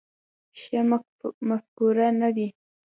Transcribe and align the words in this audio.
ښه 0.59 0.79
مفکوره 1.47 2.07
نه 2.19 2.29
وي. 2.35 2.47